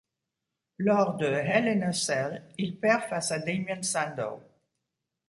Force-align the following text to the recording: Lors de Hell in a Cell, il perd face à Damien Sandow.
Lors 0.79 1.13
de 1.17 1.27
Hell 1.27 1.67
in 1.67 1.83
a 1.89 1.93
Cell, 1.93 2.41
il 2.57 2.75
perd 2.79 3.03
face 3.07 3.31
à 3.31 3.37
Damien 3.37 3.83
Sandow. 3.83 4.41